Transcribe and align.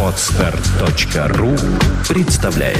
Отстар.ру 0.00 1.56
представляет 2.08 2.78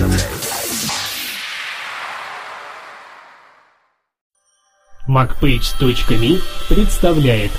MacPage.me 5.09 6.41
представляет 6.69 7.51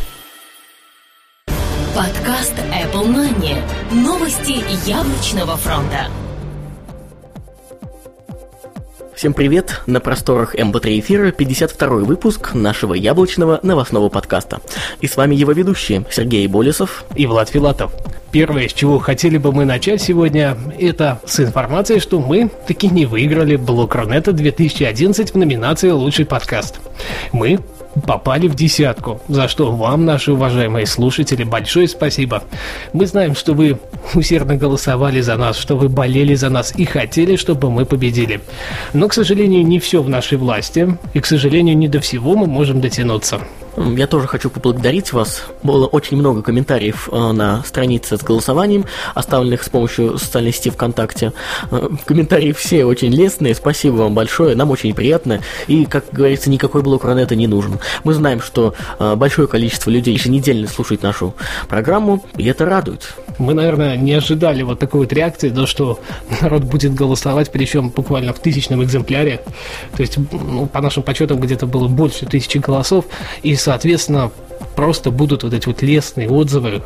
Подкаст 1.94 2.54
Apple 2.54 3.08
Money. 3.08 3.62
Новости 3.92 4.64
яблочного 4.90 5.58
фронта. 5.58 6.08
Всем 9.16 9.34
привет! 9.34 9.82
На 9.86 10.02
просторах 10.02 10.56
МБ3 10.56 11.00
эфира 11.00 11.32
52 11.32 11.88
выпуск 12.00 12.54
нашего 12.54 12.94
яблочного 12.94 13.62
новостного 13.64 14.10
подкаста. 14.10 14.60
И 15.00 15.08
с 15.08 15.16
вами 15.16 15.36
его 15.36 15.54
ведущие 15.54 16.06
Сергей 16.12 16.46
Болесов 16.48 17.06
и 17.16 17.26
Влад 17.26 17.48
Филатов. 17.48 17.94
Первое, 18.34 18.68
с 18.68 18.74
чего 18.74 19.00
хотели 19.00 19.38
бы 19.38 19.54
мы 19.54 19.64
начать 19.64 20.02
сегодня, 20.02 20.58
это 20.78 21.22
с 21.26 21.40
информацией, 21.40 22.02
что 22.02 22.20
мы 22.20 22.50
таки 22.68 22.90
не 22.90 23.06
выиграли 23.06 23.56
блок 23.56 23.96
Рунета 23.96 24.34
2011 24.34 25.34
в 25.34 25.38
номинации 25.38 25.92
«Лучший 25.92 26.26
подкаст». 26.26 26.82
Мы 27.32 27.60
попали 28.06 28.48
в 28.48 28.56
десятку, 28.56 29.22
за 29.28 29.48
что 29.48 29.72
вам, 29.72 30.06
наши 30.06 30.34
уважаемые 30.34 30.86
слушатели, 30.86 31.44
большое 31.44 31.88
спасибо. 31.88 32.44
Мы 32.94 33.06
знаем, 33.06 33.36
что 33.36 33.54
вы 33.54 33.80
усердно 34.14 34.58
голосовали 34.58 35.22
за 35.22 35.38
нас, 35.38 35.58
что 35.58 35.76
вы 35.78 35.90
болели 35.90 36.36
за 36.36 36.50
нас 36.50 36.74
и 36.76 36.86
хотели, 36.86 37.36
чтобы 37.36 37.70
мы 37.70 37.86
победили. 37.86 38.42
Но, 38.94 39.08
к 39.08 39.14
сожалению, 39.14 39.66
не 39.66 39.80
все 39.80 40.02
в 40.02 40.10
нашей 40.10 40.38
власти, 40.38 40.98
и, 41.14 41.20
к 41.20 41.26
сожалению, 41.26 41.78
не 41.78 41.88
до 41.88 42.00
всего 42.00 42.36
мы 42.36 42.48
можем 42.48 42.82
дотянуться. 42.82 43.40
Я 43.78 44.08
тоже 44.08 44.28
хочу 44.28 44.50
поблагодарить 44.50 45.12
вас. 45.12 45.44
Было 45.64 45.86
очень 45.86 46.18
много 46.18 46.42
комментариев 46.42 47.10
э, 47.12 47.32
на 47.32 47.64
странице 47.64 48.18
с 48.18 48.24
голосованием, 48.24 48.86
оставленных 49.14 49.64
с 49.64 49.70
помощью 49.70 50.18
социальной 50.18 50.54
сети 50.54 50.70
ВКонтакте. 50.70 51.34
Э, 51.72 51.90
комментарии 52.06 52.54
все 52.54 52.86
очень 52.86 53.14
лестные, 53.14 53.54
спасибо 53.54 53.96
вам 53.96 54.16
большое, 54.16 54.56
нам 54.56 54.72
очень 54.72 54.94
приятно. 54.94 55.42
И, 55.68 55.86
как 55.86 56.06
говорится, 56.12 56.50
никакой 56.50 56.84
блок 56.84 57.04
Ранета 57.04 57.36
не 57.36 57.48
нужен. 57.48 57.80
Мы 58.04 58.14
знаем, 58.14 58.42
что 58.42 58.76
э, 58.98 59.16
большое 59.16 59.48
количество 59.48 59.90
людей 59.90 60.14
еженедельно 60.14 60.68
слушает 60.68 61.04
нашу 61.04 61.34
программу, 61.68 62.24
и 62.38 62.46
это 62.46 62.66
радует. 62.66 63.16
Мы, 63.38 63.54
наверное, 63.54 63.98
не 63.98 64.14
ожидали 64.14 64.64
вот 64.64 64.80
такой 64.80 65.02
вот 65.02 65.14
реакции, 65.14 65.50
то, 65.50 65.66
что 65.66 66.00
народ 66.42 66.64
будет 66.64 66.94
голосовать, 66.94 67.52
причем 67.52 67.90
буквально 67.90 68.34
в 68.34 68.40
тысячном 68.40 68.84
экземпляре. 68.84 69.42
То 69.96 70.02
есть, 70.02 70.18
ну, 70.18 70.68
по 70.68 70.82
нашим 70.82 71.04
подсчетам, 71.04 71.40
где-то 71.40 71.66
было 71.66 71.88
больше 71.88 72.26
тысячи 72.26 72.58
голосов, 72.58 73.06
и, 73.44 73.56
соответственно, 73.56 74.32
просто 74.76 75.12
будут 75.12 75.44
вот 75.44 75.54
эти 75.54 75.68
вот 75.68 75.82
лестные 75.82 76.30
отзывы. 76.30 76.82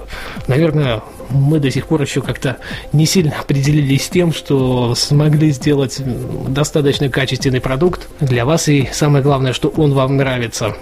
Наверное, 0.47 1.01
мы 1.29 1.59
до 1.59 1.69
сих 1.71 1.87
пор 1.87 2.01
еще 2.01 2.21
как-то 2.21 2.57
не 2.93 3.05
сильно 3.05 3.39
определились 3.39 4.05
с 4.05 4.09
тем, 4.09 4.33
что 4.33 4.95
смогли 4.95 5.51
сделать 5.51 6.01
достаточно 6.47 7.09
качественный 7.09 7.61
продукт 7.61 8.07
для 8.19 8.45
вас, 8.45 8.67
и 8.67 8.89
самое 8.91 9.23
главное, 9.23 9.53
что 9.53 9.69
он 9.69 9.93
вам 9.93 10.17
нравится. 10.17 10.75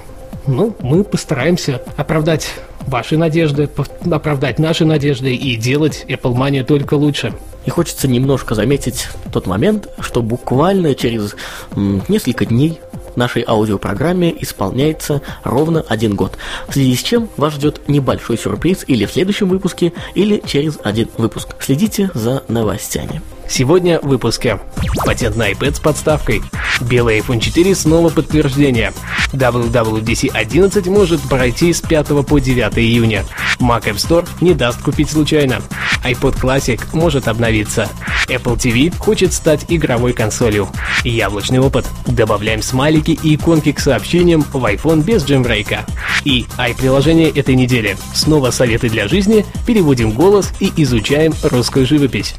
Ну, 0.46 0.76
мы 0.80 1.04
постараемся 1.04 1.82
оправдать 1.98 2.54
ваши 2.88 3.18
надежды, 3.18 3.70
оправдать 4.10 4.60
наши 4.60 4.86
надежды 4.86 5.36
и 5.36 5.56
делать 5.56 6.06
Apple 6.08 6.36
Money 6.36 6.64
только 6.64 6.96
лучше. 6.96 7.34
И 7.66 7.70
хочется 7.70 8.08
немножко 8.08 8.56
заметить 8.56 9.08
тот 9.32 9.46
момент, 9.46 9.90
что 10.00 10.22
буквально 10.22 10.96
через 10.96 11.36
несколько 11.76 12.46
дней 12.46 12.80
нашей 13.18 13.44
аудиопрограмме 13.46 14.34
исполняется 14.42 15.22
ровно 15.44 15.84
один 15.90 16.16
год, 16.16 16.38
в 16.68 16.74
связи 16.74 16.96
с 16.96 17.02
чем 17.02 17.30
вас 17.36 17.56
ждет 17.56 17.82
небольшой 17.88 18.38
сюрприз 18.38 18.86
или 18.88 19.06
в 19.06 19.12
следующем 19.12 19.50
выпуске, 19.50 19.92
или 20.16 20.42
через 20.46 20.78
один 20.84 21.10
выпуск. 21.18 21.56
Следите 21.60 22.10
за 22.14 22.44
новостями. 22.48 23.22
Сегодня 23.50 24.00
в 24.02 24.08
выпуске. 24.08 24.60
Патент 25.06 25.36
на 25.36 25.52
iPad 25.52 25.76
с 25.76 25.80
подставкой. 25.80 26.42
Белый 26.82 27.20
iPhone 27.20 27.40
4 27.40 27.76
снова 27.76 28.10
подтверждение. 28.10 28.94
WWDC 29.34 30.30
11 30.34 30.88
может 30.88 31.22
пройти 31.22 31.74
с 31.74 31.82
5 31.82 32.26
по 32.26 32.40
9 32.40 32.78
июня. 32.78 33.26
Mac 33.60 33.84
App 33.84 33.96
Store 33.96 34.28
не 34.42 34.54
даст 34.54 34.82
купить 34.82 35.10
случайно. 35.10 35.62
iPod 36.04 36.40
Classic 36.40 36.80
может 36.94 37.28
обновиться. 37.28 37.90
Apple 38.28 38.58
TV 38.58 38.96
хочет 38.98 39.34
стать 39.34 39.66
игровой 39.70 40.14
консолью. 40.14 40.70
Яблочный 41.04 41.60
опыт. 41.60 41.86
Добавляем 42.06 42.62
смайлики 42.62 43.12
и 43.12 43.36
иконки 43.36 43.72
к 43.72 43.80
сообщениям 43.80 44.46
в 44.54 44.64
iPhone 44.66 45.04
без 45.04 45.26
джембрейка. 45.26 45.86
И 46.24 46.46
i-приложение 46.58 47.30
этой 47.30 47.56
недели. 47.56 47.98
Снова 48.14 48.52
советы 48.52 48.90
для 48.90 49.08
жизни, 49.08 49.46
переводим 49.66 50.12
голос 50.12 50.52
и 50.60 50.72
изучаем 50.76 51.34
русскую 51.44 51.86
живопись. 51.86 52.36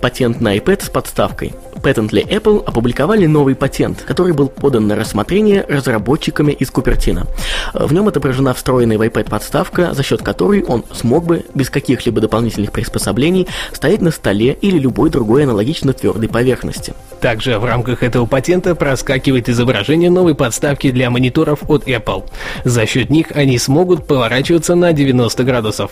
Патент 0.00 0.40
на 0.40 0.56
iPad 0.56 0.84
с 0.84 0.88
подставкой. 0.88 1.52
Patently 1.82 2.26
Apple 2.28 2.62
опубликовали 2.64 3.26
новый 3.26 3.54
патент, 3.54 4.02
который 4.02 4.32
был 4.32 4.48
подан 4.48 4.86
на 4.86 4.96
рассмотрение 4.96 5.64
разработчиками 5.68 6.52
из 6.52 6.70
Купертина. 6.70 7.26
В 7.72 7.92
нем 7.92 8.08
отображена 8.08 8.52
встроенная 8.54 8.98
в 8.98 9.02
iPad 9.02 9.30
подставка, 9.30 9.94
за 9.94 10.02
счет 10.02 10.22
которой 10.22 10.62
он 10.62 10.84
смог 10.92 11.24
бы 11.24 11.44
без 11.54 11.70
каких-либо 11.70 12.20
дополнительных 12.20 12.72
приспособлений 12.72 13.48
стоять 13.72 14.02
на 14.02 14.10
столе 14.10 14.56
или 14.60 14.78
любой 14.78 15.10
другой 15.10 15.44
аналогично 15.44 15.92
твердой 15.92 16.28
поверхности. 16.28 16.94
Также 17.20 17.58
в 17.58 17.64
рамках 17.64 18.02
этого 18.02 18.26
патента 18.26 18.74
проскакивает 18.74 19.48
изображение 19.48 20.10
новой 20.10 20.34
подставки 20.34 20.90
для 20.90 21.10
мониторов 21.10 21.68
от 21.68 21.86
Apple. 21.86 22.24
За 22.64 22.86
счет 22.86 23.10
них 23.10 23.32
они 23.34 23.58
смогут 23.58 24.06
поворачиваться 24.06 24.74
на 24.74 24.92
90 24.92 25.44
градусов. 25.44 25.90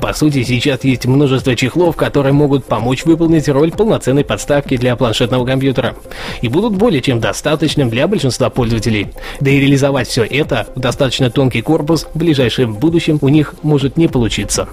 По 0.00 0.12
сути, 0.12 0.44
сейчас 0.44 0.84
есть 0.84 1.06
множество 1.06 1.56
чехлов, 1.56 1.96
которые 1.96 2.32
могут 2.32 2.64
помочь 2.64 3.04
выполнить 3.04 3.48
роль 3.48 3.72
полноценной 3.72 4.24
подставки 4.24 4.76
для 4.76 4.94
планшетного 5.28 5.44
компьютера. 5.44 5.96
И 6.42 6.48
будут 6.48 6.76
более 6.76 7.00
чем 7.00 7.20
достаточным 7.20 7.90
для 7.90 8.08
большинства 8.08 8.50
пользователей. 8.50 9.08
Да 9.40 9.50
и 9.50 9.60
реализовать 9.60 10.08
все 10.08 10.24
это 10.24 10.66
в 10.74 10.80
достаточно 10.80 11.30
тонкий 11.30 11.62
корпус 11.62 12.06
в 12.12 12.18
ближайшем 12.18 12.74
будущем 12.74 13.18
у 13.20 13.28
них 13.28 13.54
может 13.62 13.96
не 13.96 14.08
получиться. 14.08 14.68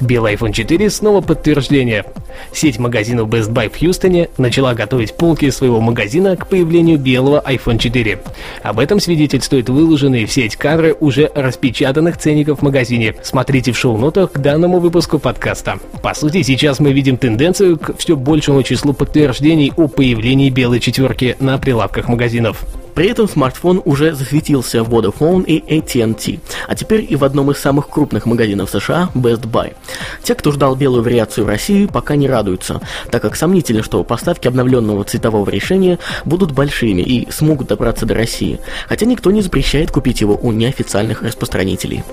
Белый 0.00 0.34
iPhone 0.34 0.52
4 0.52 0.90
снова 0.90 1.20
подтверждение. 1.20 2.04
Сеть 2.52 2.78
магазинов 2.78 3.28
Best 3.28 3.52
Buy 3.52 3.70
в 3.70 3.78
Хьюстоне 3.78 4.28
начала 4.38 4.74
готовить 4.74 5.16
полки 5.16 5.50
своего 5.50 5.80
магазина 5.80 6.36
к 6.36 6.48
появлению 6.48 6.98
белого 6.98 7.42
iPhone 7.46 7.78
4. 7.78 8.18
Об 8.62 8.78
этом 8.80 9.00
свидетельствуют 9.00 9.68
выложенные 9.68 10.26
в 10.26 10.32
сеть 10.32 10.56
кадры 10.56 10.96
уже 10.98 11.30
распечатанных 11.34 12.18
ценников 12.18 12.60
в 12.60 12.62
магазине. 12.62 13.14
Смотрите 13.22 13.72
в 13.72 13.78
шоу-нотах 13.78 14.32
к 14.32 14.38
данному 14.38 14.80
выпуску 14.80 15.18
подкаста. 15.18 15.78
По 16.02 16.14
сути, 16.14 16.42
сейчас 16.42 16.80
мы 16.80 16.92
видим 16.92 17.16
тенденцию 17.16 17.78
к 17.78 17.96
все 17.96 18.16
большему 18.16 18.62
числу 18.62 18.92
подтверждений 18.92 19.72
о 19.76 19.88
появлении 19.88 20.50
белой 20.50 20.80
четверки 20.80 21.36
на 21.38 21.58
прилавках 21.58 22.08
магазинов. 22.08 22.64
При 22.94 23.08
этом 23.08 23.28
смартфон 23.28 23.82
уже 23.84 24.14
засветился 24.14 24.84
в 24.84 24.88
Vodafone 24.88 25.44
и 25.44 25.60
AT&T, 25.78 26.40
а 26.68 26.74
теперь 26.74 27.06
и 27.08 27.16
в 27.16 27.24
одном 27.24 27.50
из 27.50 27.58
самых 27.58 27.88
крупных 27.88 28.26
магазинов 28.26 28.70
США– 28.70 29.10
Best 29.14 29.42
Buy. 29.42 29.74
Те, 30.22 30.34
кто 30.34 30.52
ждал 30.52 30.76
белую 30.76 31.02
вариацию 31.02 31.44
в 31.44 31.48
России, 31.48 31.86
пока 31.86 32.16
не 32.16 32.28
радуются, 32.28 32.80
так 33.10 33.22
как 33.22 33.36
сомнительно, 33.36 33.82
что 33.82 34.04
поставки 34.04 34.46
обновленного 34.46 35.04
цветового 35.04 35.50
решения 35.50 35.98
будут 36.24 36.52
большими 36.52 37.02
и 37.02 37.30
смогут 37.30 37.68
добраться 37.68 38.06
до 38.06 38.14
России, 38.14 38.60
хотя 38.88 39.06
никто 39.06 39.30
не 39.30 39.42
запрещает 39.42 39.90
купить 39.90 40.20
его 40.20 40.38
у 40.40 40.52
неофициальных 40.52 41.22
распространителей. 41.22 42.04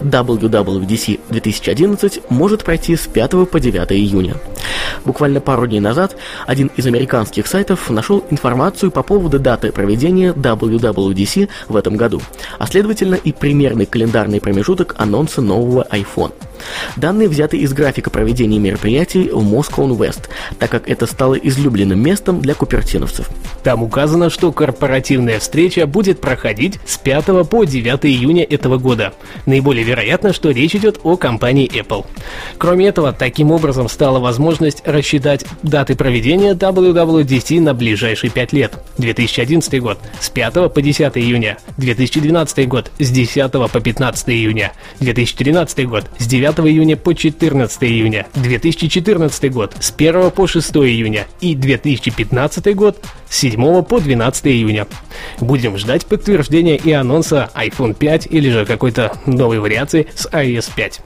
WWDC 0.00 1.20
2011 1.30 2.30
может 2.30 2.64
пройти 2.64 2.96
с 2.96 3.06
5 3.06 3.48
по 3.50 3.60
9 3.60 3.92
июня. 3.92 4.34
Буквально 5.04 5.40
пару 5.40 5.66
дней 5.66 5.80
назад 5.80 6.16
один 6.46 6.70
из 6.76 6.86
американских 6.86 7.46
сайтов 7.46 7.88
нашел 7.90 8.24
информацию 8.30 8.90
по 8.90 9.02
поводу 9.02 9.38
даты 9.38 9.72
проведения 9.72 10.32
WWDC 10.32 11.48
в 11.68 11.76
этом 11.76 11.96
году, 11.96 12.20
а 12.58 12.66
следовательно 12.66 13.14
и 13.14 13.32
примерный 13.32 13.86
календарный 13.86 14.40
промежуток 14.40 14.94
анонса 14.98 15.40
нового 15.40 15.86
iPhone. 15.90 16.32
Данные 16.96 17.28
взяты 17.28 17.58
из 17.58 17.72
графика 17.72 18.10
проведения 18.10 18.58
мероприятий 18.58 19.30
в 19.30 19.42
Moscow 19.42 19.88
West, 19.96 20.28
так 20.58 20.70
как 20.70 20.88
это 20.88 21.06
стало 21.06 21.34
излюбленным 21.34 22.00
местом 22.00 22.40
для 22.40 22.54
купертиновцев. 22.54 23.28
Там 23.62 23.82
указано, 23.82 24.30
что 24.30 24.52
корпоративная 24.52 25.38
встреча 25.38 25.86
будет 25.86 26.20
проходить 26.20 26.78
с 26.86 26.96
5 26.98 27.48
по 27.48 27.64
9 27.64 28.06
июня 28.06 28.44
этого 28.44 28.78
года. 28.78 29.12
Наиболее 29.44 29.84
Вероятно, 29.86 30.32
что 30.32 30.50
речь 30.50 30.74
идет 30.74 30.98
о 31.04 31.16
компании 31.16 31.70
Apple. 31.72 32.04
Кроме 32.58 32.88
этого, 32.88 33.12
таким 33.12 33.52
образом 33.52 33.88
стала 33.88 34.18
возможность 34.18 34.82
рассчитать 34.84 35.44
даты 35.62 35.94
проведения 35.94 36.54
WWDC 36.54 37.60
на 37.60 37.72
ближайшие 37.72 38.30
5 38.30 38.52
лет. 38.52 38.72
2011 38.98 39.80
год 39.80 40.00
с 40.20 40.28
5 40.28 40.72
по 40.72 40.82
10 40.82 41.16
июня, 41.18 41.58
2012 41.76 42.66
год 42.66 42.90
с 42.98 43.10
10 43.10 43.52
по 43.52 43.80
15 43.80 44.28
июня, 44.30 44.72
2013 44.98 45.86
год 45.86 46.06
с 46.18 46.26
9 46.26 46.58
июня 46.66 46.96
по 46.96 47.14
14 47.14 47.84
июня, 47.84 48.26
2014 48.34 49.52
год 49.52 49.76
с 49.78 49.94
1 49.96 50.30
по 50.32 50.48
6 50.48 50.76
июня 50.78 51.28
и 51.40 51.54
2015 51.54 52.74
год 52.74 52.98
с 53.28 53.38
7 53.38 53.82
по 53.84 54.00
12 54.00 54.46
июня. 54.48 54.88
Будем 55.38 55.78
ждать 55.78 56.06
подтверждения 56.06 56.76
и 56.76 56.90
анонса 56.90 57.50
iPhone 57.54 57.94
5 57.94 58.26
или 58.30 58.50
же 58.50 58.66
какой-то 58.66 59.12
новой 59.26 59.60
вариации 59.76 60.06
с 60.14 60.26
iOS 60.26 60.70
5. 60.74 61.00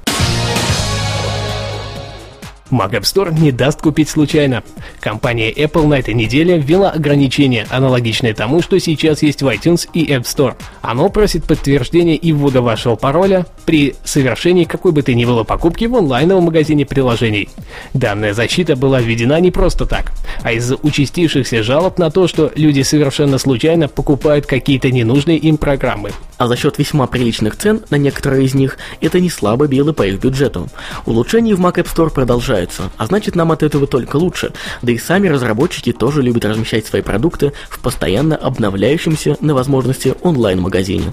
Mac 2.70 2.92
App 2.92 3.02
Store 3.02 3.36
не 3.36 3.50
даст 3.50 3.82
купить 3.82 4.08
случайно. 4.08 4.62
Компания 5.00 5.50
Apple 5.50 5.88
на 5.88 5.94
этой 5.94 6.14
неделе 6.14 6.56
ввела 6.56 6.90
ограничения, 6.92 7.66
аналогичные 7.68 8.32
тому, 8.32 8.62
что 8.62 8.78
сейчас 8.78 9.22
есть 9.22 9.42
в 9.42 9.48
iTunes 9.48 9.88
и 9.92 10.06
App 10.12 10.22
Store. 10.22 10.54
Оно 10.80 11.08
просит 11.08 11.44
подтверждения 11.46 12.14
и 12.14 12.32
ввода 12.32 12.62
вашего 12.62 12.94
пароля 12.94 13.44
при 13.66 13.96
совершении 14.04 14.62
какой 14.62 14.92
бы 14.92 15.02
то 15.02 15.12
ни 15.14 15.24
было 15.24 15.42
покупки 15.42 15.86
в 15.86 15.96
онлайновом 15.96 16.44
магазине 16.44 16.86
приложений. 16.86 17.48
Данная 17.92 18.34
защита 18.34 18.76
была 18.76 19.00
введена 19.00 19.40
не 19.40 19.50
просто 19.50 19.84
так, 19.84 20.12
а 20.44 20.52
из-за 20.52 20.76
участившихся 20.76 21.64
жалоб 21.64 21.98
на 21.98 22.12
то, 22.12 22.28
что 22.28 22.52
люди 22.54 22.82
совершенно 22.82 23.38
случайно 23.38 23.88
покупают 23.88 24.46
какие-то 24.46 24.92
ненужные 24.92 25.38
им 25.38 25.56
программы. 25.56 26.12
А 26.40 26.46
за 26.46 26.56
счет 26.56 26.78
весьма 26.78 27.06
приличных 27.06 27.54
цен 27.54 27.82
на 27.90 27.96
некоторые 27.96 28.46
из 28.46 28.54
них, 28.54 28.78
это 29.02 29.20
не 29.20 29.28
слабо 29.28 29.66
било 29.66 29.92
по 29.92 30.06
их 30.06 30.18
бюджету. 30.20 30.70
Улучшения 31.04 31.54
в 31.54 31.60
Mac 31.60 31.74
App 31.74 31.94
Store 31.94 32.08
продолжаются, 32.08 32.90
а 32.96 33.04
значит 33.04 33.36
нам 33.36 33.52
от 33.52 33.62
этого 33.62 33.86
только 33.86 34.16
лучше, 34.16 34.54
да 34.80 34.90
и 34.90 34.96
сами 34.96 35.28
разработчики 35.28 35.92
тоже 35.92 36.22
любят 36.22 36.46
размещать 36.46 36.86
свои 36.86 37.02
продукты 37.02 37.52
в 37.68 37.80
постоянно 37.80 38.36
обновляющемся 38.36 39.36
на 39.42 39.54
возможности 39.54 40.14
онлайн-магазине 40.22 41.12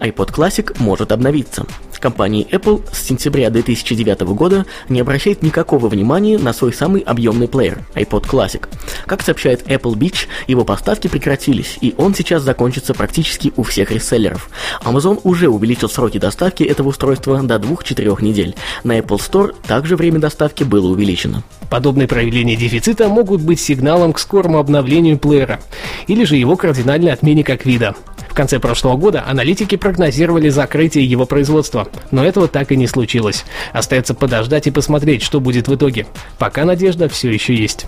iPod 0.00 0.32
Classic 0.32 0.74
может 0.80 1.12
обновиться. 1.12 1.64
Компания 2.02 2.42
Apple 2.42 2.82
с 2.92 3.00
сентября 3.06 3.48
2009 3.48 4.22
года 4.34 4.66
не 4.88 4.98
обращает 4.98 5.44
никакого 5.44 5.86
внимания 5.86 6.36
на 6.36 6.52
свой 6.52 6.72
самый 6.72 7.00
объемный 7.02 7.46
плеер– 7.46 7.84
iPod 7.94 8.28
Classic. 8.28 8.68
Как 9.06 9.22
сообщает 9.22 9.62
Apple 9.68 9.94
Beach, 9.94 10.26
его 10.48 10.64
поставки 10.64 11.06
прекратились, 11.06 11.78
и 11.80 11.94
он 11.96 12.12
сейчас 12.16 12.42
закончится 12.42 12.92
практически 12.92 13.52
у 13.54 13.62
всех 13.62 13.92
реселлеров. 13.92 14.50
Amazon 14.82 15.20
уже 15.22 15.48
увеличил 15.48 15.88
сроки 15.88 16.18
доставки 16.18 16.64
этого 16.64 16.88
устройства 16.88 17.40
до 17.40 17.54
2-4 17.54 18.20
недель. 18.20 18.56
На 18.82 18.98
Apple 18.98 19.18
Store 19.18 19.54
также 19.68 19.94
время 19.94 20.18
доставки 20.18 20.64
было 20.64 20.88
увеличено. 20.88 21.44
Подобные 21.70 22.08
проявления 22.08 22.56
дефицита 22.56 23.08
могут 23.08 23.42
быть 23.42 23.60
сигналом 23.60 24.12
к 24.12 24.18
скорому 24.18 24.58
обновлению 24.58 25.18
плеера 25.18 25.60
или 26.08 26.24
же 26.24 26.34
его 26.34 26.56
кардинальной 26.56 27.12
отмене 27.12 27.44
как 27.44 27.64
вида. 27.64 27.94
В 28.32 28.34
конце 28.34 28.58
прошлого 28.58 28.96
года 28.96 29.22
аналитики 29.26 29.76
прогнозировали 29.76 30.48
закрытие 30.48 31.04
его 31.04 31.26
производства, 31.26 31.86
но 32.10 32.24
этого 32.24 32.48
так 32.48 32.72
и 32.72 32.76
не 32.76 32.86
случилось. 32.86 33.44
Остается 33.74 34.14
подождать 34.14 34.66
и 34.66 34.70
посмотреть, 34.70 35.22
что 35.22 35.38
будет 35.38 35.68
в 35.68 35.74
итоге. 35.74 36.06
Пока 36.38 36.64
надежда 36.64 37.10
все 37.10 37.30
еще 37.30 37.54
есть. 37.54 37.86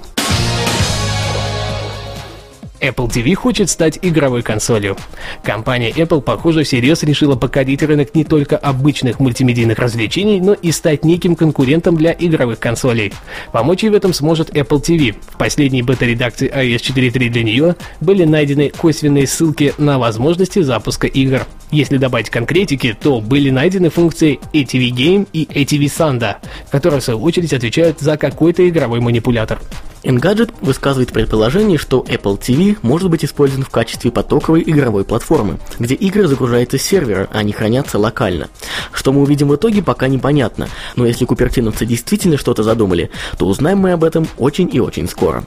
Apple 2.84 3.08
TV 3.08 3.34
хочет 3.34 3.70
стать 3.70 3.98
игровой 4.02 4.42
консолью. 4.42 4.96
Компания 5.42 5.90
Apple, 5.90 6.20
похоже, 6.20 6.64
всерьез 6.64 7.02
решила 7.02 7.34
покорить 7.34 7.82
рынок 7.82 8.14
не 8.14 8.24
только 8.24 8.58
обычных 8.58 9.20
мультимедийных 9.20 9.78
развлечений, 9.78 10.40
но 10.40 10.52
и 10.52 10.70
стать 10.70 11.04
неким 11.04 11.34
конкурентом 11.34 11.96
для 11.96 12.12
игровых 12.12 12.58
консолей. 12.58 13.12
Помочь 13.52 13.82
ей 13.82 13.90
в 13.90 13.94
этом 13.94 14.12
сможет 14.12 14.50
Apple 14.50 14.82
TV. 14.82 15.16
В 15.30 15.38
последней 15.38 15.82
бета-редакции 15.82 16.50
iOS 16.50 16.94
4.3 16.94 17.28
для 17.30 17.42
нее 17.42 17.76
были 18.00 18.24
найдены 18.24 18.70
косвенные 18.70 19.26
ссылки 19.26 19.72
на 19.78 19.98
возможности 19.98 20.60
запуска 20.60 21.06
игр. 21.06 21.46
Если 21.70 21.96
добавить 21.96 22.30
конкретики, 22.30 22.96
то 23.00 23.20
были 23.20 23.50
найдены 23.50 23.88
функции 23.88 24.38
ATV 24.52 24.90
Game 24.90 25.26
и 25.32 25.44
ATV 25.44 25.86
Sanda, 25.86 26.36
которые 26.70 27.00
в 27.00 27.04
свою 27.04 27.20
очередь 27.22 27.52
отвечают 27.52 28.00
за 28.00 28.16
какой-то 28.16 28.68
игровой 28.68 29.00
манипулятор. 29.00 29.58
Engadget 30.04 30.52
высказывает 30.60 31.12
предположение, 31.12 31.78
что 31.78 32.04
Apple 32.06 32.38
TV 32.38 32.76
может 32.82 33.10
быть 33.10 33.24
использован 33.24 33.64
в 33.64 33.70
качестве 33.70 34.10
потоковой 34.10 34.62
игровой 34.64 35.04
платформы, 35.04 35.58
где 35.78 35.94
игры 35.94 36.28
загружаются 36.28 36.78
с 36.78 36.82
сервера, 36.82 37.28
а 37.32 37.42
не 37.42 37.52
хранятся 37.52 37.98
локально. 37.98 38.48
Что 38.92 39.12
мы 39.12 39.22
увидим 39.22 39.48
в 39.48 39.56
итоге, 39.56 39.82
пока 39.82 40.06
непонятно, 40.08 40.68
но 40.94 41.06
если 41.06 41.24
купертиновцы 41.24 41.86
действительно 41.86 42.36
что-то 42.36 42.62
задумали, 42.62 43.10
то 43.38 43.46
узнаем 43.46 43.78
мы 43.78 43.92
об 43.92 44.04
этом 44.04 44.26
очень 44.36 44.68
и 44.72 44.78
очень 44.78 45.08
скоро 45.08 45.44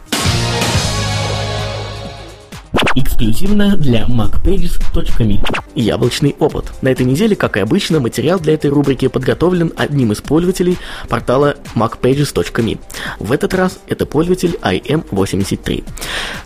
эксклюзивно 2.99 3.77
для 3.77 4.05
macpages.me. 4.05 5.39
Яблочный 5.75 6.35
опыт. 6.39 6.71
На 6.81 6.89
этой 6.89 7.05
неделе, 7.05 7.35
как 7.35 7.57
и 7.57 7.59
обычно, 7.59 7.99
материал 7.99 8.39
для 8.39 8.53
этой 8.53 8.69
рубрики 8.69 9.07
подготовлен 9.07 9.71
одним 9.75 10.11
из 10.11 10.21
пользователей 10.21 10.77
портала 11.07 11.57
macpages.me. 11.75 12.79
В 13.19 13.31
этот 13.31 13.53
раз 13.53 13.79
это 13.87 14.05
пользователь 14.05 14.57
IM83. 14.61 15.83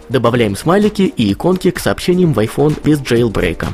Добавляем 0.10 0.56
смайлики 0.56 1.04
и 1.04 1.32
иконки 1.32 1.72
к 1.72 1.80
сообщениям 1.80 2.34
в 2.34 2.40
iPhone 2.40 2.78
без 2.84 3.02
джейлбрейка. 3.02 3.68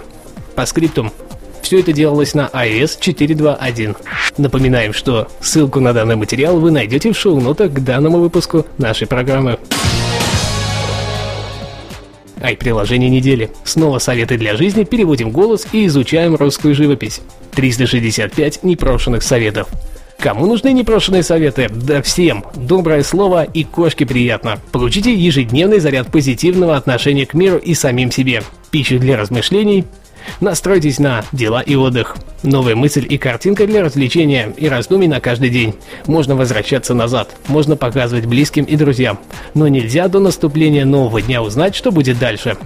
По 0.55 0.67
скриптум. 0.67 1.11
Все 1.63 1.81
это 1.81 1.93
делалось 1.93 2.35
на 2.35 2.51
iOS 2.53 2.99
4.2.1. 3.01 3.97
Напоминаем, 4.37 4.93
что 4.93 5.29
ссылку 5.41 5.81
на 5.81 5.93
данный 5.93 6.17
материал 6.17 6.59
вы 6.59 6.71
найдете 6.71 7.13
в 7.13 7.19
шоу-нотах 7.19 7.73
к 7.73 7.81
данному 7.81 8.19
выпуску 8.19 8.67
нашей 8.79 9.07
программы. 9.07 9.59
Ай-приложение 12.43 13.09
недели. 13.09 13.51
Снова 13.65 13.99
советы 13.99 14.37
для 14.37 14.57
жизни, 14.57 14.83
переводим 14.83 15.31
голос 15.31 15.67
и 15.73 15.87
изучаем 15.87 16.35
русскую 16.35 16.75
живопись. 16.75 17.21
365 17.55 18.65
непрошенных 18.65 19.23
советов. 19.23 19.69
Кому 20.19 20.47
нужны 20.47 20.73
непрошенные 20.73 21.23
советы? 21.23 21.69
Да 21.71 22.03
всем. 22.03 22.45
Доброе 22.55 23.03
слово 23.03 23.45
и 23.45 23.65
кошке 23.65 24.07
приятно. 24.07 24.59
Получите 24.73 25.15
ежедневный 25.15 25.81
заряд 25.81 26.13
позитивного 26.13 26.77
отношения 26.77 27.27
к 27.27 27.35
миру 27.35 27.59
и 27.59 27.75
самим 27.75 28.11
себе. 28.11 28.43
Пищу 28.71 28.99
для 28.99 29.17
размышлений, 29.17 29.85
Настройтесь 30.41 30.99
на 30.99 31.25
дела 31.33 31.61
и 31.61 31.75
отдых. 31.75 32.17
Новая 32.43 32.75
мысль 32.75 33.07
и 33.09 33.19
картинка 33.19 33.67
для 33.67 33.83
развлечения 33.83 34.53
и 34.57 34.69
раздумий 34.69 35.09
на 35.09 35.21
каждый 35.21 35.51
день. 35.51 35.75
Можно 36.07 36.35
возвращаться 36.35 36.95
назад, 36.95 37.37
можно 37.47 37.77
показывать 37.77 38.27
близким 38.27 38.65
и 38.65 38.77
друзьям. 38.77 39.19
Но 39.55 39.69
нельзя 39.69 40.09
до 40.09 40.19
наступления 40.19 40.85
нового 40.85 41.23
дня 41.23 41.43
узнать, 41.43 41.75
что 41.75 41.93
будет 41.93 42.19
дальше. 42.19 42.57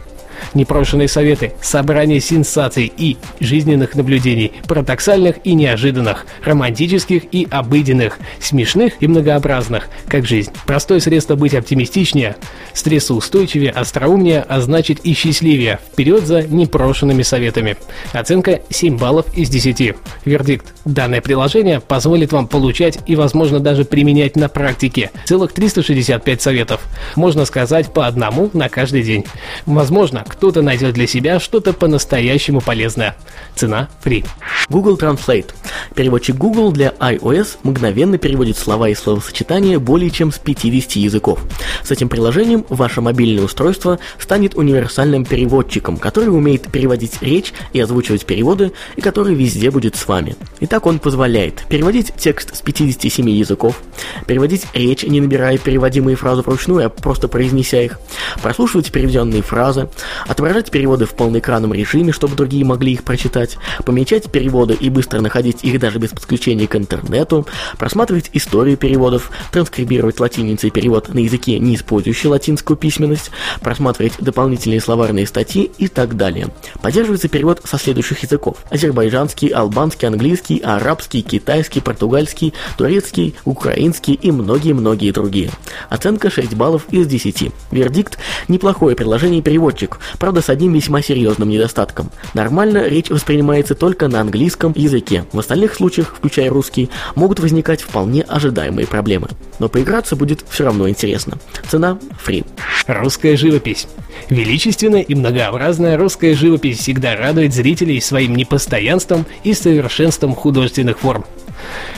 Непрошенные 0.55 1.09
советы, 1.09 1.53
собрание 1.61 2.21
сенсаций 2.21 2.93
и 2.97 3.17
жизненных 3.41 3.95
наблюдений, 3.95 4.53
парадоксальных 4.67 5.37
и 5.45 5.55
неожиданных, 5.55 6.27
романтических 6.45 7.23
и 7.33 7.47
обыденных, 7.51 8.19
смешных 8.41 8.95
и 9.01 9.07
многообразных, 9.07 9.89
как 10.09 10.27
жизнь. 10.27 10.51
Простое 10.67 11.01
средство 11.01 11.37
быть 11.37 11.55
оптимистичнее, 11.55 12.37
стрессоустойчивее, 12.73 13.71
остроумнее, 13.71 14.45
а 14.49 14.61
значит 14.61 15.01
и 15.05 15.15
счастливее. 15.15 15.79
Вперед 15.93 16.27
за 16.27 16.43
непрошенными 16.43 17.23
советами. 17.23 17.77
Оценка 18.13 18.61
7 18.71 18.99
баллов 18.99 19.27
из 19.37 19.49
10. 19.49 19.95
Вердикт. 20.25 20.67
Данное 20.85 21.21
приложение 21.21 21.81
позволит 21.81 22.33
вам 22.33 22.47
получать 22.47 22.99
и, 23.07 23.17
возможно, 23.17 23.61
даже 23.61 23.85
применять 23.85 24.37
на 24.37 24.49
практике 24.49 25.11
целых 25.25 25.53
365 25.53 26.43
советов. 26.43 26.81
Можно 27.15 27.45
сказать 27.45 27.93
по 27.93 28.07
одному 28.07 28.51
на 28.53 28.69
каждый 28.69 29.03
день. 29.03 29.25
Возможно, 29.65 30.25
кто-то 30.29 30.63
найдет 30.63 30.95
для 30.95 31.07
себя 31.07 31.41
что-то 31.41 31.73
по-настоящему 31.73 32.61
полезное. 32.61 33.17
Цена 33.55 33.89
free. 34.05 34.27
Google 34.69 34.97
Translate. 34.97 35.51
Переводчик 35.95 36.37
Google 36.37 36.73
для 36.73 36.89
iOS 36.99 37.59
мгновенно 37.63 38.19
переводит 38.19 38.59
слова 38.59 38.89
и 38.89 38.95
словосочетания 38.95 39.79
более 39.79 40.11
чем 40.11 40.33
с 40.33 40.39
50 40.39 40.93
языков. 40.97 41.41
С 41.83 41.91
этим 41.91 42.09
приложением 42.09 42.65
ваше 42.69 43.01
мобильное 43.01 43.45
устройство 43.45 43.99
станет 44.19 44.55
универсальным 44.55 45.25
переводчиком, 45.25 45.97
который 45.97 46.29
умеет 46.29 46.71
переводить 46.71 47.23
речь 47.23 47.53
и 47.73 47.81
озвучивать 47.81 48.27
переводы, 48.27 48.73
и 48.97 49.01
который 49.01 49.35
везде 49.35 49.71
будет 49.71 49.97
с 49.97 50.07
вами. 50.09 50.37
Итак, 50.61 50.87
он 50.87 50.99
позволяет 50.99 51.65
переводить 51.69 52.13
текст 52.17 52.57
с 52.57 52.61
57 52.61 53.29
языков, 53.31 53.81
переводить 54.27 54.67
речь, 54.75 55.05
не 55.05 55.21
набирая 55.21 55.59
переводимые 55.59 56.17
фразы 56.17 56.43
вручную, 56.43 56.87
а 56.87 56.89
просто 56.89 57.29
произнеся 57.29 57.83
их, 57.83 57.99
прослушивать 58.43 58.93
переведенные 58.93 59.43
фразы, 59.43 59.89
отображать 60.27 60.71
переводы 60.71 61.07
в 61.07 61.15
полноэкранном 61.15 61.73
режиме, 61.73 62.13
чтобы 62.13 62.37
другие 62.37 62.65
могли 62.65 62.93
их 62.93 63.05
прочитать, 63.05 63.57
помечать 63.85 64.31
переводы 64.31 64.75
и 64.75 64.91
быстро 64.91 65.21
находить 65.21 65.63
их 65.63 65.79
даже 65.79 65.99
без 65.99 66.11
подключения 66.11 66.67
к 66.67 66.77
интернету, 66.77 67.47
просматривать 67.79 68.31
историю 68.33 68.77
переводов, 68.77 69.31
транскрибировать 69.53 70.21
латиницей 70.21 70.71
перевод 70.71 71.13
на 71.13 71.19
языке, 71.19 71.59
не 71.59 71.77
использующий 71.77 72.29
латинскую 72.29 72.77
письменность, 72.77 73.31
просматривать 73.61 74.15
дополнительные 74.19 74.81
словарные 74.81 75.27
статьи 75.27 75.71
и 75.79 75.89
так 75.89 76.17
далее. 76.17 76.49
Поддерживается 76.83 77.29
перевод 77.29 77.61
со 77.65 77.79
следующих 77.79 78.23
языков. 78.23 78.59
Азербайджанский, 78.71 79.49
албанский, 79.49 80.09
английский, 80.09 80.61
арабский, 80.61 81.23
китайский, 81.23 81.81
португальский, 81.81 82.55
турецкий, 82.77 83.35
украинский 83.45 84.15
и 84.15 84.31
многие-многие 84.31 85.13
другие. 85.13 85.51
Оценка 85.89 86.31
6 86.31 86.55
баллов 86.55 86.87
из 86.91 87.07
10. 87.07 87.53
Вердикт– 87.71 88.19
неплохое 88.49 88.97
приложение 88.97 89.43
переводчик, 89.43 89.99
правда 90.19 90.43
с 90.43 90.49
одним 90.49 90.73
весьма 90.73 91.03
серьезным 91.03 91.49
недостатком. 91.49 92.11
Нормально 92.35 92.87
речь 92.87 93.11
воспринимается 93.11 93.75
только 93.75 94.09
на 94.09 94.21
английском 94.21 94.73
языке. 94.77 95.25
В 95.33 95.39
остальных 95.39 95.75
случаях, 95.75 96.15
включая 96.17 96.51
русский, 96.51 96.91
могут 97.15 97.41
возникать 97.41 97.83
вполне 97.83 98.23
ожидаемые 98.23 98.87
проблемы. 98.87 99.29
Но 99.59 99.69
поиграться 99.69 100.17
будет 100.17 100.45
все 100.49 100.65
равно 100.65 100.89
интересно. 100.89 101.39
Цена– 101.69 101.99
free. 102.27 102.45
Русская 102.87 103.37
живопись. 103.37 103.87
Величественная 104.29 105.03
и 105.03 105.15
многообразная 105.15 105.97
русская 105.97 106.35
живопись 106.35 106.79
всегда 106.79 107.17
радует 107.17 107.55
зрителей 107.55 108.01
своим 108.01 108.35
непостоянством 108.37 109.27
и 109.45 109.55
совершенством 109.55 110.35
художественных 110.35 110.99
форм. 110.99 111.25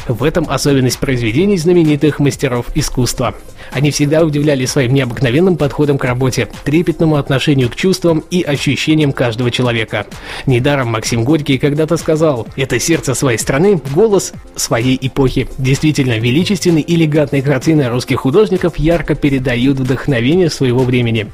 В 0.06 0.24
этом 0.24 0.46
особенность 0.48 0.98
произведений 0.98 1.58
знаменитых 1.58 2.18
мастеров 2.18 2.66
искусства. 2.74 3.34
Они 3.72 3.90
всегда 3.90 4.24
удивляли 4.24 4.64
своим 4.64 4.94
необыкновенным 4.94 5.56
подходом 5.56 5.98
к 5.98 6.04
работе, 6.04 6.48
трепетному 6.64 7.16
отношению 7.16 7.68
к 7.68 7.76
чувствам 7.76 7.97
и 8.30 8.42
ощущениям 8.42 9.12
каждого 9.12 9.50
человека. 9.50 10.06
Недаром 10.46 10.88
Максим 10.88 11.24
Горький 11.24 11.58
когда-то 11.58 11.96
сказал 11.96 12.46
«Это 12.56 12.78
сердце 12.78 13.14
своей 13.14 13.38
страны, 13.38 13.80
голос 13.94 14.32
своей 14.56 14.98
эпохи». 15.00 15.48
Действительно, 15.58 16.18
величественные 16.18 16.82
и 16.82 16.94
элегантные 16.94 17.42
картины 17.42 17.88
русских 17.88 18.20
художников 18.20 18.78
ярко 18.78 19.14
передают 19.14 19.78
вдохновение 19.78 20.50
своего 20.50 20.80
времени. 20.84 21.30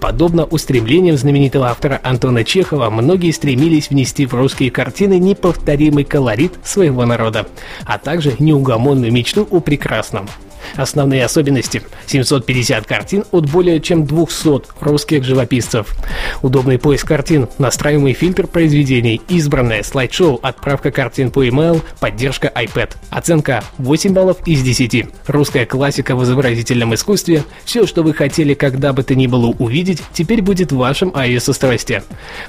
Подобно 0.00 0.44
устремлениям 0.44 1.16
знаменитого 1.16 1.68
автора 1.68 2.00
Антона 2.02 2.44
Чехова, 2.44 2.90
многие 2.90 3.30
стремились 3.32 3.90
внести 3.90 4.26
в 4.26 4.34
русские 4.34 4.70
картины 4.70 5.18
неповторимый 5.18 6.04
колорит 6.04 6.52
своего 6.64 7.04
народа, 7.04 7.46
а 7.84 7.98
также 7.98 8.34
неугомонную 8.38 9.12
мечту 9.12 9.46
о 9.50 9.60
прекрасном. 9.60 10.28
Основные 10.74 11.24
особенности– 11.24 11.82
750 12.06 12.86
картин 12.86 13.24
от 13.30 13.50
более 13.50 13.80
чем 13.80 14.04
200 14.06 14.62
русских 14.80 15.24
живописцев. 15.24 15.94
Удобный 16.42 16.78
поиск 16.78 17.06
картин, 17.06 17.48
настраиваемый 17.58 18.12
фильтр 18.12 18.46
произведений, 18.46 19.20
избранное 19.28 19.82
слайд-шоу, 19.82 20.38
отправка 20.42 20.90
картин 20.90 21.30
по 21.30 21.46
email, 21.46 21.82
поддержка 22.00 22.52
iPad. 22.54 22.90
Оценка 23.10 23.64
8 23.78 24.12
баллов 24.12 24.38
из 24.46 24.62
10. 24.62 25.06
Русская 25.26 25.66
классика 25.66 26.16
в 26.16 26.24
изобразительном 26.24 26.94
искусстве. 26.94 27.44
Все, 27.64 27.86
что 27.86 28.02
вы 28.02 28.12
хотели 28.12 28.54
когда 28.54 28.92
бы 28.92 29.02
то 29.02 29.14
ни 29.14 29.26
было 29.26 29.46
увидеть, 29.46 30.02
теперь 30.12 30.42
будет 30.42 30.72
в 30.72 30.76
вашем 30.76 31.10
iOS-устройстве. 31.10 32.02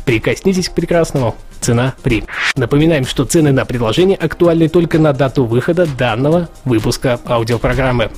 Прикоснитесь 0.05 0.69
к 0.69 0.73
прекрасному. 0.73 1.35
Цена 1.61 1.95
при. 2.03 2.23
Напоминаем, 2.55 3.05
что 3.05 3.25
цены 3.25 3.51
на 3.51 3.65
предложение 3.65 4.17
актуальны 4.17 4.69
только 4.69 4.99
на 4.99 5.13
дату 5.13 5.45
выхода 5.45 5.85
данного 5.85 6.49
выпуска 6.65 7.19
аудиопрограммы. 7.25 8.09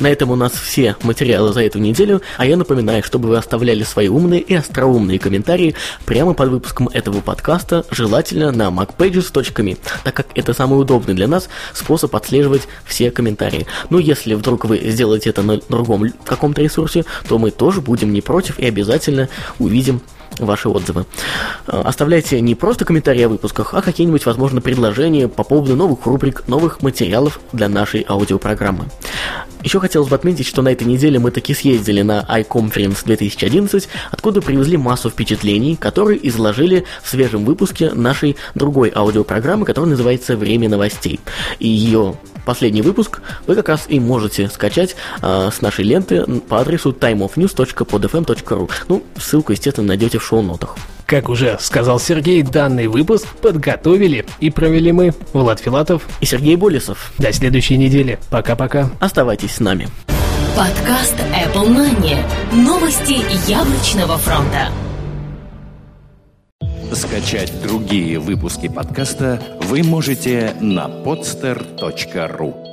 На 0.00 0.06
этом 0.06 0.30
у 0.30 0.36
нас 0.36 0.52
все 0.52 0.94
материалы 1.02 1.52
за 1.52 1.64
эту 1.64 1.80
неделю, 1.80 2.22
а 2.36 2.46
я 2.46 2.56
напоминаю, 2.56 3.02
чтобы 3.02 3.30
вы 3.30 3.36
оставляли 3.36 3.82
свои 3.82 4.06
умные 4.06 4.40
и 4.40 4.54
остроумные 4.54 5.18
комментарии 5.18 5.74
прямо 6.06 6.34
под 6.34 6.50
выпуском 6.50 6.88
этого 6.88 7.20
подкаста, 7.20 7.84
желательно 7.90 8.52
на 8.52 8.68
macpages.me, 8.68 9.76
так 10.04 10.14
как 10.14 10.28
это 10.36 10.54
самый 10.54 10.80
удобный 10.80 11.14
для 11.14 11.26
нас 11.26 11.48
способ 11.74 12.14
отслеживать 12.14 12.68
все 12.84 13.10
комментарии. 13.10 13.66
Ну, 13.90 13.98
если 13.98 14.34
вдруг 14.34 14.66
вы 14.66 14.78
сделаете 14.78 15.30
это 15.30 15.42
на 15.42 15.58
другом 15.68 16.12
каком-то 16.24 16.62
ресурсе, 16.62 17.04
то 17.28 17.38
мы 17.38 17.50
тоже 17.50 17.80
будем 17.80 18.12
не 18.12 18.20
против 18.20 18.58
и 18.60 18.66
обязательно 18.66 19.28
увидим 19.58 20.00
ваши 20.38 20.68
отзывы. 20.68 21.06
Э, 21.66 21.82
оставляйте 21.84 22.40
не 22.40 22.54
просто 22.54 22.84
комментарии 22.84 23.22
о 23.22 23.28
выпусках, 23.28 23.74
а 23.74 23.82
какие-нибудь, 23.82 24.26
возможно, 24.26 24.60
предложения 24.60 25.28
по 25.28 25.44
поводу 25.44 25.76
новых 25.76 26.06
рубрик, 26.06 26.46
новых 26.48 26.82
материалов 26.82 27.40
для 27.52 27.68
нашей 27.68 28.04
аудиопрограммы. 28.08 28.86
Еще 29.64 29.80
хотелось 29.80 30.08
бы 30.08 30.14
отметить, 30.14 30.46
что 30.46 30.62
на 30.62 30.68
этой 30.68 30.86
неделе 30.86 31.18
мы 31.18 31.30
таки 31.30 31.52
съездили 31.52 32.02
на 32.02 32.24
iConference 32.28 33.04
2011, 33.04 33.88
откуда 34.10 34.40
привезли 34.40 34.76
массу 34.76 35.10
впечатлений, 35.10 35.76
которые 35.76 36.26
изложили 36.28 36.84
в 37.02 37.08
свежем 37.08 37.44
выпуске 37.44 37.90
нашей 37.92 38.36
другой 38.54 38.92
аудиопрограммы, 38.94 39.66
которая 39.66 39.90
называется 39.90 40.36
«Время 40.36 40.68
новостей». 40.68 41.18
И 41.58 41.68
ее 41.68 42.14
последний 42.46 42.82
выпуск 42.82 43.20
вы 43.46 43.56
как 43.56 43.68
раз 43.68 43.86
и 43.88 44.00
можете 44.00 44.48
скачать 44.48 44.96
э, 45.20 45.50
с 45.52 45.60
нашей 45.60 45.84
ленты 45.84 46.24
по 46.48 46.60
адресу 46.60 46.92
timeofnews.podfm.ru. 46.92 48.70
Ну, 48.88 49.02
ссылку, 49.18 49.52
естественно, 49.52 49.88
найдете 49.88 50.18
в 50.18 50.24
шоу-нотах. 50.24 50.76
Как 51.08 51.30
уже 51.30 51.56
сказал 51.58 51.98
Сергей, 51.98 52.42
данный 52.42 52.86
выпуск 52.86 53.26
подготовили 53.40 54.26
и 54.40 54.50
провели 54.50 54.92
мы, 54.92 55.14
Влад 55.32 55.58
Филатов 55.58 56.06
и 56.20 56.26
Сергей 56.26 56.54
Болесов. 56.54 57.14
До 57.16 57.32
следующей 57.32 57.78
недели. 57.78 58.18
Пока-пока. 58.28 58.90
Оставайтесь 59.00 59.52
с 59.52 59.60
нами. 59.60 59.88
Подкаст 60.54 61.14
Apple 61.32 61.66
Money. 61.66 62.18
Новости 62.52 63.22
яблочного 63.50 64.18
фронта. 64.18 64.68
Скачать 66.92 67.54
другие 67.62 68.18
выпуски 68.18 68.68
подкаста 68.68 69.40
вы 69.62 69.82
можете 69.82 70.52
на 70.60 70.88
podster.ru 70.88 72.67